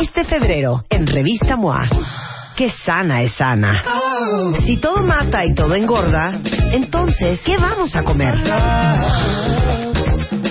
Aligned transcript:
Este 0.00 0.24
febrero, 0.24 0.82
en 0.88 1.06
Revista 1.06 1.56
MOA, 1.56 1.86
qué 2.56 2.70
sana 2.70 3.22
es 3.22 3.32
sana. 3.34 3.84
Si 4.64 4.78
todo 4.78 5.02
mata 5.02 5.44
y 5.44 5.52
todo 5.54 5.74
engorda, 5.74 6.40
entonces, 6.72 7.40
¿qué 7.44 7.58
vamos 7.58 7.94
a 7.94 8.02
comer? 8.02 8.34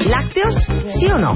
¿Lácteos? 0.06 0.56
¿Sí 1.00 1.08
o 1.08 1.18
no? 1.18 1.34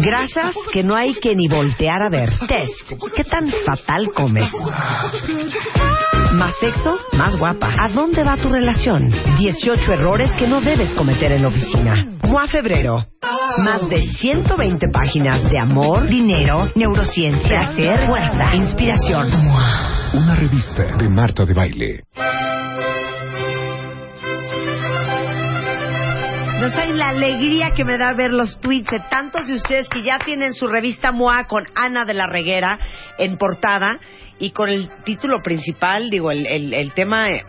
Grasas 0.00 0.54
que 0.72 0.82
no 0.82 0.94
hay 0.94 1.14
que 1.14 1.34
ni 1.34 1.48
voltear 1.48 2.02
a 2.02 2.10
ver. 2.10 2.30
Test. 2.46 2.92
¿Qué 3.16 3.24
tan 3.24 3.50
fatal 3.64 4.10
comes? 4.14 4.50
Más 6.34 6.54
sexo, 6.58 6.94
más 7.16 7.36
guapa. 7.36 7.74
¿A 7.80 7.88
dónde 7.88 8.22
va 8.22 8.36
tu 8.36 8.50
relación? 8.50 9.10
18 9.38 9.92
errores 9.92 10.30
que 10.32 10.46
no 10.46 10.60
debes 10.60 10.92
cometer 10.94 11.32
en 11.32 11.42
la 11.42 11.48
oficina. 11.48 12.04
MOA 12.22 12.46
Febrero. 12.48 13.06
Más 13.58 13.88
de 13.88 13.98
120 13.98 14.88
páginas 14.92 15.48
de 15.50 15.58
amor, 15.58 16.06
dinero, 16.08 16.70
neurociencia, 16.74 17.48
placer, 17.48 18.06
fuerza, 18.06 18.54
inspiración. 18.54 19.30
MOA. 19.44 20.10
Una 20.14 20.34
revista 20.34 20.84
de 20.98 21.08
Marta 21.08 21.44
de 21.44 21.54
Baile. 21.54 22.00
No 26.60 26.68
saben 26.70 26.96
la 26.98 27.08
alegría 27.10 27.70
que 27.76 27.84
me 27.84 27.98
da 27.98 28.12
ver 28.14 28.32
los 28.32 28.58
tweets 28.60 28.90
de 28.90 29.00
tantos 29.10 29.46
de 29.46 29.54
ustedes 29.54 29.88
que 29.88 30.02
ya 30.02 30.18
tienen 30.18 30.54
su 30.54 30.66
revista 30.66 31.12
MOA 31.12 31.44
con 31.46 31.64
Ana 31.74 32.04
de 32.04 32.14
la 32.14 32.26
Reguera 32.26 32.78
en 33.18 33.36
portada 33.36 33.98
y 34.38 34.50
con 34.50 34.68
el 34.68 34.88
título 35.04 35.40
principal, 35.42 36.10
digo, 36.10 36.30
el, 36.30 36.46
el- 36.46 36.74
el 36.74 36.92
tema 36.92 37.26
eh, 37.28 37.42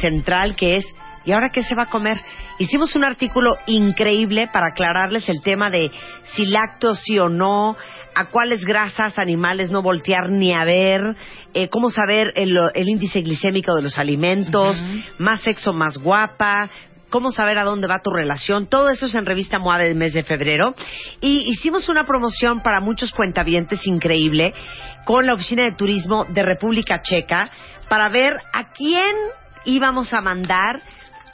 central 0.00 0.54
que 0.56 0.76
es 0.76 0.84
¿y 1.26 1.32
ahora 1.32 1.50
qué 1.50 1.62
se 1.62 1.74
va 1.74 1.82
a 1.82 1.90
comer? 1.90 2.18
Hicimos 2.58 2.96
un 2.96 3.04
artículo 3.04 3.56
increíble 3.66 4.48
para 4.50 4.68
aclararles 4.68 5.28
el 5.28 5.42
tema 5.42 5.68
de 5.68 5.90
si 6.34 6.46
lácteos 6.46 7.00
sí 7.04 7.18
o 7.18 7.28
no, 7.28 7.76
a 8.14 8.30
cuáles 8.30 8.64
grasas 8.64 9.18
animales 9.18 9.70
no 9.70 9.82
voltear 9.82 10.30
ni 10.30 10.54
a 10.54 10.64
ver, 10.64 11.02
eh, 11.52 11.68
cómo 11.68 11.90
saber 11.90 12.32
el, 12.36 12.56
el 12.74 12.88
índice 12.88 13.20
glicémico 13.20 13.74
de 13.74 13.82
los 13.82 13.98
alimentos, 13.98 14.82
más 15.18 15.42
sexo, 15.42 15.74
más 15.74 15.98
guapa, 15.98 16.70
cómo 17.10 17.30
saber 17.32 17.58
a 17.58 17.64
dónde 17.64 17.88
va 17.88 18.00
tu 18.02 18.10
relación. 18.10 18.66
Todo 18.68 18.88
eso 18.88 19.06
es 19.06 19.14
en 19.14 19.26
Revista 19.26 19.58
MOA 19.58 19.78
del 19.78 19.96
mes 19.96 20.14
de 20.14 20.24
febrero. 20.24 20.74
Y 21.20 21.50
hicimos 21.50 21.88
una 21.88 22.04
promoción 22.04 22.62
para 22.62 22.80
muchos 22.80 23.12
cuentavientes 23.12 23.86
increíble 23.86 24.54
con 25.04 25.26
la 25.26 25.34
Oficina 25.34 25.64
de 25.64 25.72
Turismo 25.72 26.24
de 26.24 26.42
República 26.42 27.02
Checa 27.02 27.50
para 27.88 28.08
ver 28.08 28.34
a 28.52 28.72
quién 28.72 29.14
íbamos 29.64 30.12
a 30.14 30.20
mandar 30.20 30.80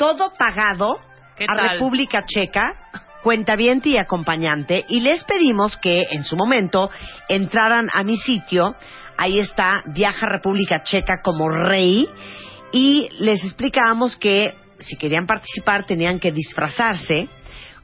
todo 0.03 0.33
pagado 0.37 0.99
¿Qué 1.37 1.45
a 1.45 1.55
tal? 1.55 1.71
República 1.75 2.25
Checa, 2.27 2.75
cuentaviente 3.23 3.91
y 3.91 3.99
acompañante, 3.99 4.85
y 4.89 4.99
les 4.99 5.23
pedimos 5.23 5.77
que 5.77 6.03
en 6.11 6.25
su 6.25 6.35
momento 6.35 6.91
entraran 7.29 7.89
a 7.93 8.03
mi 8.03 8.17
sitio, 8.17 8.75
ahí 9.17 9.39
está, 9.39 9.85
Viaja 9.87 10.27
República 10.27 10.83
Checa 10.83 11.21
como 11.23 11.49
rey, 11.49 12.09
y 12.73 13.09
les 13.21 13.45
explicábamos 13.45 14.17
que 14.17 14.55
si 14.81 14.97
querían 14.97 15.27
participar 15.27 15.87
tenían 15.87 16.19
que 16.19 16.33
disfrazarse 16.33 17.29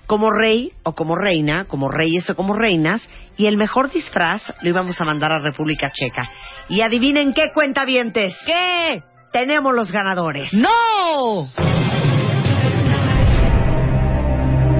como 0.08 0.32
rey 0.32 0.72
o 0.82 0.96
como 0.96 1.14
reina, 1.14 1.66
como 1.66 1.88
reyes 1.88 2.28
o 2.30 2.34
como 2.34 2.54
reinas, 2.54 3.08
y 3.36 3.46
el 3.46 3.56
mejor 3.56 3.92
disfraz 3.92 4.52
lo 4.60 4.68
íbamos 4.68 5.00
a 5.00 5.04
mandar 5.04 5.30
a 5.30 5.38
República 5.38 5.92
Checa. 5.92 6.28
Y 6.68 6.80
adivinen 6.80 7.32
qué 7.32 7.52
cuentavientes. 7.54 8.36
¿Qué? 8.44 9.04
Tenemos 9.32 9.72
los 9.72 9.92
ganadores. 9.92 10.52
¡No! 10.52 11.46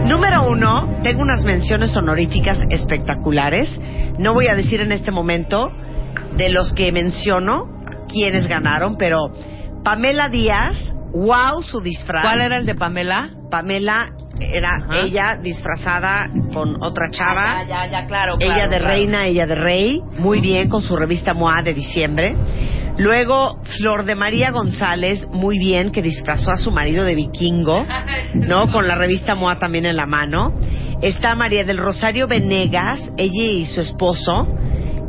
Número 0.08 0.48
uno, 0.48 1.00
tengo 1.02 1.20
unas 1.20 1.44
menciones 1.44 1.94
honoríficas 1.94 2.64
espectaculares. 2.70 3.69
No 4.19 4.32
voy 4.32 4.46
a 4.46 4.54
decir 4.54 4.80
en 4.80 4.91
este 4.91 5.10
momento 5.10 5.70
de 6.34 6.48
los 6.48 6.72
que 6.72 6.91
menciono 6.92 7.66
quiénes 8.08 8.48
ganaron, 8.48 8.97
pero 8.97 9.30
Pamela 9.84 10.30
Díaz, 10.30 10.94
wow 11.12 11.62
su 11.62 11.82
disfraz. 11.82 12.22
¿Cuál 12.22 12.41
era 12.41 12.56
el 12.56 12.64
de 12.64 12.74
Pamela? 12.74 13.30
Pamela 13.50 14.08
era 14.41 14.76
Ajá. 14.76 15.00
ella 15.04 15.38
disfrazada 15.42 16.26
con 16.54 16.82
otra 16.82 17.10
chava. 17.10 17.64
ya, 17.66 17.86
ya, 17.91 18.06
claro, 18.06 18.36
ella 18.41 18.66
de 18.66 18.78
reina, 18.78 19.26
ella 19.26 19.47
de 19.47 19.56
rey, 19.56 20.02
muy 20.18 20.41
bien 20.41 20.70
con 20.70 20.82
su 20.82 20.97
revista 20.97 21.34
MOA 21.34 21.62
de 21.62 21.74
diciembre. 21.74 22.34
Luego 22.98 23.60
Flor 23.78 24.04
de 24.04 24.16
María 24.16 24.50
González, 24.50 25.26
muy 25.31 25.56
bien, 25.56 25.92
que 25.92 26.03
disfrazó 26.03 26.50
a 26.50 26.56
su 26.56 26.72
marido 26.72 27.04
de 27.04 27.14
vikingo, 27.14 27.86
¿no? 28.34 28.70
Con 28.72 28.88
la 28.88 28.97
revista 28.97 29.36
MOA 29.36 29.59
también 29.60 29.86
en 29.86 29.97
la 29.97 30.06
mano. 30.06 30.53
Está 31.00 31.36
María 31.36 31.62
del 31.62 31.78
Rosario 31.78 32.26
Venegas, 32.26 33.00
ella 33.16 33.42
y 33.42 33.66
su 33.66 33.81
esposo, 33.82 34.48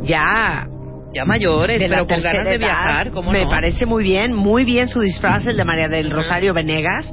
ya 0.02 0.68
Ya 1.12 1.24
mayores, 1.24 1.82
pero 1.82 2.06
con 2.06 2.20
ganas 2.20 2.44
de 2.46 2.58
viajar, 2.58 3.10
¿cómo 3.10 3.32
Me 3.32 3.42
no? 3.42 3.50
parece 3.50 3.84
muy 3.86 4.04
bien, 4.04 4.32
muy 4.32 4.64
bien 4.64 4.86
su 4.86 5.00
disfraz, 5.00 5.44
el 5.46 5.56
de 5.56 5.64
María 5.64 5.88
del 5.88 6.12
Rosario 6.12 6.54
Venegas. 6.54 7.12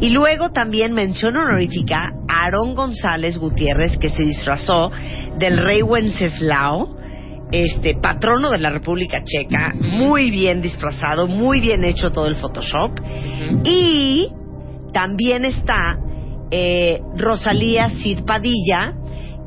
Y 0.00 0.10
luego 0.10 0.50
también 0.50 0.92
mención 0.92 1.36
honorífica 1.36 1.96
a 2.28 2.44
Aarón 2.44 2.76
González 2.76 3.36
Gutiérrez, 3.38 3.98
que 3.98 4.10
se 4.10 4.22
disfrazó 4.22 4.92
del 5.38 5.58
rey 5.58 5.82
Wenceslao, 5.82 6.96
este 7.62 7.94
patrono 7.94 8.50
de 8.50 8.58
la 8.58 8.70
República 8.70 9.22
Checa, 9.24 9.74
muy 9.78 10.30
bien 10.30 10.60
disfrazado, 10.60 11.28
muy 11.28 11.60
bien 11.60 11.84
hecho 11.84 12.10
todo 12.10 12.26
el 12.26 12.36
Photoshop. 12.36 12.98
Y 13.64 14.28
también 14.92 15.44
está 15.44 15.96
eh, 16.50 17.00
Rosalía 17.16 17.90
Cid 18.02 18.24
Padilla, 18.24 18.94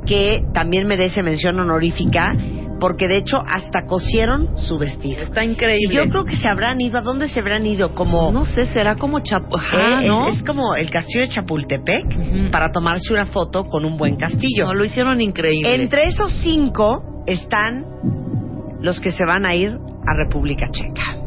que 0.05 0.39
también 0.53 0.87
merece 0.87 1.21
mención 1.23 1.59
honorífica, 1.59 2.31
porque 2.79 3.07
de 3.07 3.17
hecho 3.17 3.41
hasta 3.45 3.85
cosieron 3.87 4.57
su 4.57 4.77
vestido. 4.77 5.23
Está 5.23 5.43
Y 5.43 5.49
increíble. 5.51 5.95
yo 5.95 6.07
creo 6.09 6.25
que 6.25 6.35
se 6.37 6.47
habrán 6.47 6.79
ido, 6.79 6.99
¿a 6.99 7.01
dónde 7.01 7.27
se 7.27 7.39
habrán 7.39 7.65
ido? 7.65 7.93
Como... 7.95 8.31
No 8.31 8.45
sé, 8.45 8.65
será 8.67 8.95
como. 8.95 9.17
Ajá, 9.17 10.01
Eh, 10.01 10.03
es- 10.03 10.07
¿no? 10.07 10.27
es, 10.29 10.43
como 10.43 10.75
el 10.75 10.89
castillo 10.91 11.21
de 11.21 11.29
Chapultepec 11.29 12.51
para 12.51 12.71
tomarse 12.71 13.11
una 13.13 13.25
foto 13.25 13.65
con 13.65 13.83
un 13.83 13.97
buen 13.97 14.15
castillo. 14.15 14.65
No, 14.67 14.73
lo 14.75 14.85
hicieron 14.85 15.19
increíble. 15.21 15.75
Entre 15.75 16.03
esos 16.07 16.31
cinco 16.41 17.23
están 17.25 17.83
los 18.87 19.01
que 19.01 19.11
se 19.11 19.25
van 19.25 19.45
a 19.45 19.53
ir 19.53 19.77
a 20.07 20.13
República 20.13 20.71
Checa. 20.71 21.17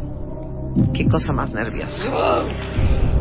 Qué 0.95 1.05
cosa 1.05 1.35
más 1.35 1.53
nerviosa. 1.53 2.03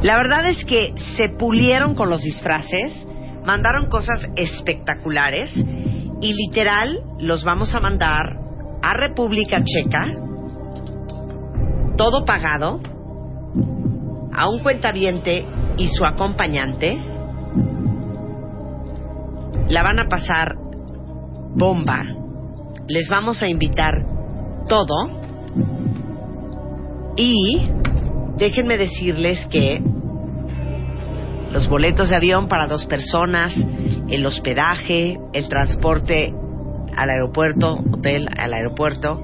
La 0.02 0.16
verdad 0.16 0.48
es 0.48 0.64
que 0.64 0.94
se 1.18 1.28
pulieron 1.38 1.94
con 1.94 2.10
los 2.10 2.22
disfraces, 2.22 3.06
mandaron 3.46 3.90
cosas 3.90 4.26
espectaculares 4.38 5.54
y 6.22 6.34
literal 6.34 7.02
los 7.20 7.44
vamos 7.44 7.76
a 7.76 7.82
mandar 7.82 8.40
a 8.82 8.94
República 8.94 9.62
Checa, 9.62 10.08
todo 11.98 12.24
pagado, 12.24 12.80
a 14.32 14.50
un 14.50 14.60
cuentaviente 14.60 15.46
y 15.78 15.90
su 15.90 16.06
acompañante. 16.06 16.98
La 19.68 19.84
van 19.84 20.00
a 20.00 20.08
pasar 20.08 20.56
bomba. 21.56 22.04
Les 22.88 23.10
vamos 23.10 23.42
a 23.42 23.50
invitar 23.50 24.19
todo. 24.70 25.20
Y 27.18 27.70
déjenme 28.38 28.78
decirles 28.78 29.46
que 29.48 29.82
los 31.52 31.68
boletos 31.68 32.10
de 32.10 32.16
avión 32.16 32.48
para 32.48 32.68
dos 32.68 32.86
personas, 32.86 33.54
el 34.10 34.26
hospedaje, 34.26 35.20
el 35.34 35.50
transporte 35.50 36.34
al 36.96 37.10
aeropuerto, 37.10 37.80
hotel 37.92 38.30
al 38.38 38.54
aeropuerto, 38.54 39.22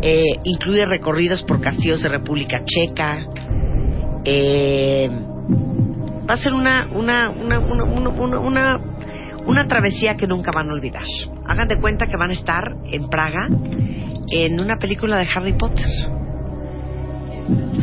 eh, 0.00 0.24
incluye 0.44 0.86
recorridos 0.86 1.42
por 1.42 1.60
castillos 1.60 2.02
de 2.02 2.08
República 2.08 2.58
Checa. 2.64 3.26
eh, 4.24 5.10
va 6.28 6.34
a 6.34 6.36
ser 6.36 6.54
una, 6.54 6.88
una, 6.92 7.30
una, 7.30 7.58
una, 7.58 8.38
una, 8.38 8.80
una, 9.46 9.64
travesía 9.68 10.16
que 10.16 10.26
nunca 10.26 10.52
van 10.54 10.70
a 10.70 10.72
olvidar. 10.72 11.04
Hagan 11.46 11.66
de 11.66 11.80
cuenta 11.80 12.06
que 12.06 12.16
van 12.16 12.30
a 12.30 12.32
estar 12.32 12.76
en 12.84 13.08
Praga 13.08 13.48
en 14.30 14.60
una 14.60 14.76
película 14.76 15.18
de 15.18 15.26
Harry 15.34 15.52
Potter. 15.54 15.86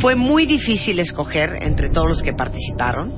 Fue 0.02 0.16
muy 0.16 0.46
difícil 0.46 1.00
escoger 1.00 1.62
entre 1.62 1.90
todos 1.90 2.08
los 2.08 2.22
que 2.22 2.34
participaron. 2.34 3.14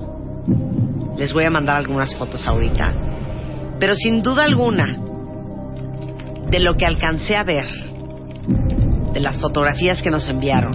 Les 1.17 1.31
voy 1.33 1.43
a 1.43 1.49
mandar 1.49 1.75
algunas 1.75 2.15
fotos 2.15 2.47
ahorita. 2.47 2.93
Pero 3.79 3.95
sin 3.95 4.23
duda 4.23 4.45
alguna, 4.45 4.97
de 6.49 6.59
lo 6.59 6.75
que 6.75 6.85
alcancé 6.85 7.35
a 7.35 7.43
ver, 7.43 7.67
de 9.13 9.19
las 9.19 9.39
fotografías 9.39 10.01
que 10.01 10.09
nos 10.09 10.27
enviaron, 10.29 10.71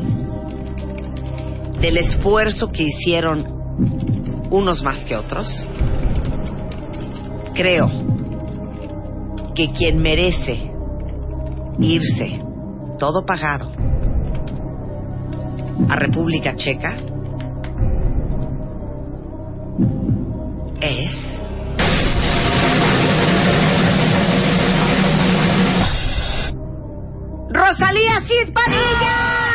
del 1.80 1.98
esfuerzo 1.98 2.70
que 2.70 2.84
hicieron 2.84 3.46
unos 4.50 4.82
más 4.82 5.04
que 5.04 5.16
otros, 5.16 5.48
creo 7.54 7.90
que 9.54 9.70
quien 9.70 10.00
merece 10.00 10.75
irse 11.78 12.40
todo 12.98 13.24
pagado 13.24 13.70
a 15.88 15.96
República 15.96 16.54
Checa 16.56 16.96
es 20.80 21.40
Rosalía 27.48 28.20
Cid 28.26 28.52
Padilla. 28.52 29.45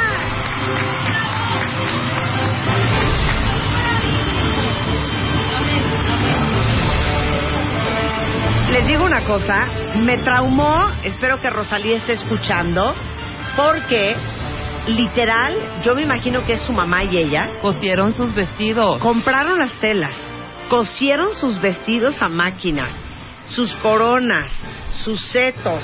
Cosa, 9.27 9.67
me 9.99 10.17
traumó, 10.23 10.91
espero 11.03 11.39
que 11.39 11.49
Rosalía 11.49 11.97
esté 11.97 12.13
escuchando, 12.13 12.93
porque 13.55 14.15
literal, 14.87 15.53
yo 15.83 15.95
me 15.95 16.01
imagino 16.03 16.45
que 16.45 16.53
es 16.53 16.61
su 16.63 16.73
mamá 16.73 17.03
y 17.05 17.17
ella, 17.17 17.45
Cosieron 17.61 18.13
sus 18.13 18.33
vestidos. 18.35 19.01
compraron 19.01 19.57
las 19.59 19.71
telas, 19.79 20.13
cosieron 20.69 21.33
sus 21.35 21.61
vestidos 21.61 22.21
a 22.21 22.27
máquina, 22.27 22.89
sus 23.45 23.73
coronas, 23.75 24.51
sus 25.05 25.21
setos, 25.27 25.83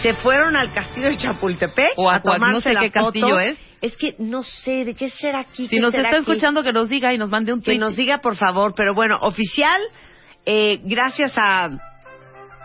se 0.00 0.14
fueron 0.14 0.56
al 0.56 0.72
castillo 0.72 1.08
de 1.08 1.16
Chapultepec 1.18 1.92
O 1.96 2.08
a 2.10 2.14
a 2.16 2.22
tomarse 2.22 2.52
no 2.52 2.60
sé 2.62 2.72
la 2.72 2.80
qué 2.80 2.90
foto. 2.90 3.04
castillo 3.12 3.40
es. 3.40 3.58
Es 3.82 3.96
que 3.96 4.14
no 4.18 4.42
sé 4.42 4.84
de 4.84 4.94
qué 4.94 5.08
será 5.10 5.40
aquí. 5.40 5.66
Si 5.68 5.78
nos 5.78 5.92
está 5.92 6.08
aquí? 6.08 6.18
escuchando, 6.18 6.62
que 6.62 6.72
nos 6.72 6.88
diga 6.88 7.12
y 7.12 7.18
nos 7.18 7.30
mande 7.30 7.52
un 7.52 7.60
que 7.60 7.64
tweet. 7.72 7.78
nos 7.78 7.96
diga 7.96 8.18
por 8.18 8.36
favor. 8.36 8.74
Pero 8.76 8.94
bueno, 8.94 9.18
oficial, 9.22 9.80
eh, 10.46 10.80
gracias 10.84 11.32
a 11.36 11.68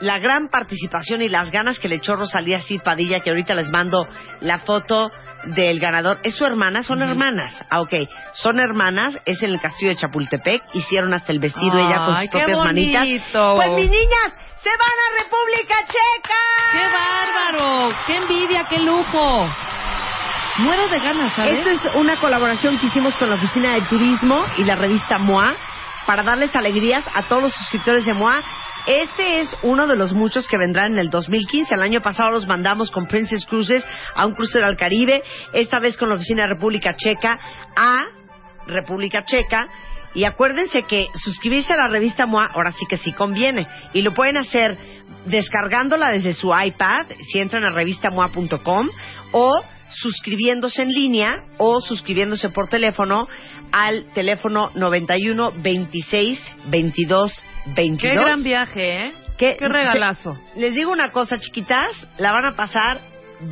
la 0.02 0.20
gran 0.20 0.50
participación 0.50 1.22
y 1.22 1.30
las 1.30 1.52
ganas 1.52 1.80
que 1.80 1.88
le 1.88 1.96
echó 1.96 2.16
Rosalía 2.16 2.60
Cid 2.60 2.82
Padilla, 2.82 3.22
que 3.22 3.30
ahorita 3.30 3.56
les 3.56 3.70
mando 3.70 4.06
la 4.42 4.60
foto 4.60 5.12
del 5.46 5.80
ganador. 5.80 6.20
¿Es 6.24 6.36
su 6.36 6.46
hermana? 6.46 6.84
Son 6.84 7.02
hermanas. 7.02 7.64
Ah, 7.70 7.82
ok. 7.82 7.94
Son 8.34 8.60
hermanas, 8.60 9.18
es 9.26 9.42
en 9.44 9.52
el 9.52 9.62
castillo 9.62 9.92
de 9.92 9.98
Chapultepec. 9.98 10.64
Hicieron 10.74 11.14
hasta 11.14 11.32
el 11.32 11.40
vestido 11.40 11.78
ella 11.78 12.06
con 12.06 12.16
sus 12.16 12.30
propias 12.30 12.64
manitas. 12.64 13.02
bonito. 13.02 13.56
Pues 13.56 13.70
mis 13.70 13.90
niñas, 13.90 14.34
se 14.58 14.70
van 14.70 14.80
a 14.80 15.24
República 15.24 15.76
Checa. 15.86 16.36
¡Qué 16.72 16.88
bárbaro! 16.88 17.96
¡Qué 18.08 18.18
envidia! 18.18 18.66
¡Qué 18.70 18.80
lujo! 18.80 19.50
Muero 20.58 20.88
de 20.88 21.00
ganas, 21.00 21.36
¿sabes? 21.36 21.58
Esto 21.58 21.70
es 21.70 21.96
una 21.96 22.20
colaboración 22.20 22.78
que 22.80 22.88
hicimos 22.88 23.14
con 23.16 23.30
la 23.30 23.36
Oficina 23.36 23.74
de 23.76 23.82
Turismo 23.84 24.46
y 24.58 24.64
la 24.64 24.76
revista 24.76 25.20
MOA 25.20 25.56
para 26.06 26.24
darles 26.24 26.56
alegrías 26.56 27.04
a 27.14 27.26
todos 27.26 27.44
los 27.44 27.54
suscriptores 27.54 28.06
de 28.06 28.14
MOA. 28.14 28.42
Este 28.88 29.42
es 29.42 29.56
uno 29.64 29.88
de 29.88 29.96
los 29.96 30.14
muchos 30.14 30.48
que 30.48 30.58
vendrán 30.58 30.94
en 30.94 31.00
el 31.00 31.10
2015. 31.10 31.74
El 31.74 31.82
año 31.82 32.02
pasado 32.02 32.30
los 32.30 32.46
mandamos 32.46 32.92
con 32.92 33.08
Princess 33.08 33.46
Cruises 33.46 33.84
a 34.14 34.28
un 34.28 34.36
crucero 34.36 34.68
al 34.68 34.78
Caribe. 34.78 35.24
Esta 35.54 35.80
vez 35.80 35.98
con 35.98 36.10
la 36.10 36.16
Oficina 36.16 36.46
República 36.46 36.96
Checa 36.96 37.40
a 37.76 38.06
República 38.68 39.26
Checa. 39.26 39.68
Y 40.16 40.24
acuérdense 40.24 40.84
que 40.84 41.08
suscribirse 41.14 41.74
a 41.74 41.78
la 41.78 41.88
revista 41.88 42.26
MOA 42.26 42.46
ahora 42.54 42.72
sí 42.72 42.86
que 42.90 42.98
sí 42.98 43.12
conviene. 43.14 43.68
Y 43.94 44.02
lo 44.02 44.14
pueden 44.14 44.38
hacer 44.38 44.78
descargándola 45.26 46.10
desde 46.12 46.34
su 46.34 46.52
iPad, 46.56 47.08
si 47.32 47.40
entran 47.40 47.64
a 47.66 47.72
revistamoa.com, 47.72 48.90
o 49.32 49.62
suscribiéndose 49.90 50.82
en 50.84 50.90
línea 50.90 51.34
o 51.58 51.80
suscribiéndose 51.82 52.50
por 52.50 52.68
teléfono 52.70 53.28
al 53.72 54.12
teléfono 54.14 54.72
91 54.76 55.52
26 55.62 56.40
22 56.68 57.46
22. 57.76 58.00
¡Qué 58.00 58.16
gran 58.20 58.44
viaje, 58.44 59.06
eh! 59.08 59.14
¡Qué 59.38 59.58
regalazo! 59.60 60.38
te- 60.54 60.60
les 60.62 60.74
digo 60.76 60.92
una 60.92 61.12
cosa, 61.12 61.40
chiquitas, 61.40 62.08
la 62.18 62.32
van 62.32 62.46
a 62.46 62.56
pasar 62.56 63.00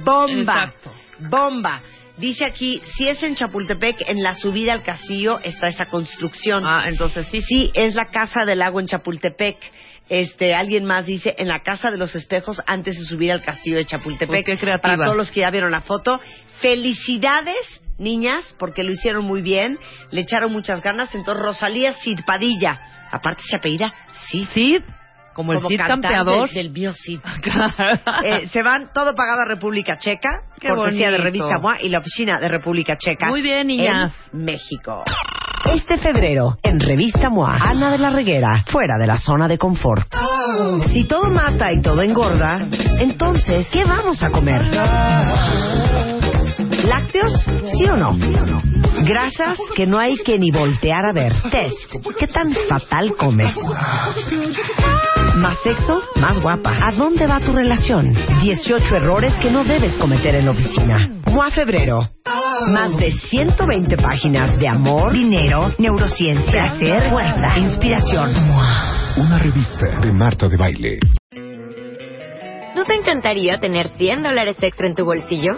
bomba. 0.04 0.63
Exacto. 0.63 0.92
Bomba. 1.30 1.81
Dice 2.18 2.45
aquí, 2.45 2.80
si 2.95 3.07
es 3.07 3.24
en 3.24 3.36
Chapultepec, 3.36 4.07
en 4.07 4.21
la 4.21 4.36
subida 4.36 4.74
al 4.74 4.83
castillo 4.83 5.39
está 5.39 5.68
esa 5.68 5.86
construcción. 5.86 6.63
Ah, 6.65 6.83
entonces 6.88 7.27
sí. 7.31 7.42
Sí, 7.42 7.71
es 7.74 7.95
la 7.95 8.06
Casa 8.12 8.42
del 8.45 8.60
Lago 8.60 8.80
en 8.80 8.88
Chapultepec. 8.88 9.57
Este, 10.10 10.54
alguien 10.54 10.86
más 10.86 11.06
dice, 11.07 11.33
en 11.38 11.48
la 11.48 11.63
Casa 11.63 11.89
de 11.89 11.98
los 11.98 12.13
Espejos 12.13 12.62
antes 12.68 13.00
de 13.00 13.06
subir 13.06 13.31
al 13.31 13.42
castillo 13.42 13.77
de 13.77 13.86
Chapultepec. 13.86 14.27
Pues 14.27 14.45
qué 14.45 14.57
creativa. 14.57 14.95
Para 14.95 15.06
todos 15.06 15.18
los 15.18 15.31
que 15.31 15.39
ya 15.39 15.50
vieron 15.50 15.71
la 15.71 15.81
foto. 15.81 16.21
Felicidades, 16.60 17.81
niñas, 17.98 18.56
porque 18.60 18.83
lo 18.83 18.92
hicieron 18.92 19.25
muy 19.25 19.42
bien, 19.42 19.80
le 20.12 20.21
echaron 20.21 20.51
muchas 20.51 20.81
ganas. 20.81 21.13
Entonces, 21.15 21.44
Rosalía 21.44 21.94
Cid 21.94 22.19
Padilla, 22.27 22.80
aparte 23.12 23.42
se 23.44 23.56
apellida 23.56 23.92
Cid. 24.30 24.48
Cid, 24.54 24.81
como 25.33 25.53
el 25.53 25.59
Cid 25.59 25.77
campeador. 25.77 26.50
del 26.50 26.71
mío 26.71 26.91
Cid. 26.94 27.19
Eh, 28.25 28.47
se 28.47 28.63
van 28.63 28.91
todo 28.94 29.15
pagado 29.15 29.41
a 29.41 29.45
República 29.45 29.97
Checa, 29.97 30.41
Qué 30.59 30.69
cortesía 30.69 31.12
de. 31.12 31.18
Revista 31.18 31.57
MOA 31.59 31.81
y 31.81 31.89
la 31.89 32.00
oficina 32.00 32.39
de 32.39 32.47
República 32.47 32.97
Checa. 32.97 33.27
Muy 33.27 33.41
bien, 33.41 33.68
niñas. 33.68 34.13
En 34.31 34.45
México. 34.45 35.03
Este 35.65 35.97
febrero, 35.97 36.57
en 36.62 36.80
Revista 36.80 37.30
MOA, 37.30 37.57
Ana 37.59 37.91
de 37.91 37.97
la 37.97 38.09
Reguera, 38.09 38.63
fuera 38.68 38.97
de 39.00 39.07
la 39.07 39.18
zona 39.18 39.47
de 39.47 39.57
confort. 39.57 40.13
Si 40.91 41.06
todo 41.06 41.30
mata 41.30 41.71
y 41.71 41.81
todo 41.81 42.01
engorda, 42.01 42.68
entonces, 43.00 43.68
¿qué 43.71 43.86
vamos 43.86 44.21
a 44.24 44.29
comer? 44.29 44.62
¿Lácteos? 46.83 47.31
¿Sí 47.77 47.85
o 47.85 47.95
no? 47.95 48.13
Grasas 49.03 49.57
que 49.75 49.88
no 49.88 50.00
hay 50.00 50.15
que 50.15 50.38
ni 50.38 50.51
voltear 50.51 51.06
a 51.06 51.13
ver. 51.13 51.33
Test. 51.50 51.95
¿Qué 52.19 52.27
tan 52.27 52.53
fatal 52.68 53.15
comes? 53.18 53.56
Más 55.38 55.57
sexo, 55.63 56.01
más 56.19 56.39
guapa. 56.39 56.77
¿A 56.85 56.91
dónde 56.91 57.25
va 57.25 57.39
tu 57.39 57.53
relación? 57.53 58.13
18 58.41 58.95
errores 58.95 59.33
que 59.41 59.50
no 59.50 59.63
debes 59.63 59.97
cometer 59.97 60.35
en 60.35 60.45
la 60.45 60.51
oficina. 60.51 61.09
MOA 61.31 61.50
Febrero. 61.51 62.09
Más 62.68 62.95
de 62.97 63.12
120 63.12 63.97
páginas 63.97 64.57
de 64.59 64.68
amor, 64.68 65.13
dinero, 65.13 65.74
neurociencia, 65.79 66.51
placer, 66.51 67.09
fuerza, 67.09 67.57
inspiración. 67.59 68.36
Una 69.18 69.39
revista 69.39 69.86
de 70.01 70.12
Marta 70.12 70.47
de 70.47 70.57
Baile. 70.57 71.00
¿No 72.75 72.86
te 72.86 72.95
encantaría 72.95 73.59
tener 73.59 73.88
100 73.89 74.24
dólares 74.24 74.57
extra 74.62 74.88
en 74.88 74.96
tu 74.96 75.05
bolsillo? 75.05 75.58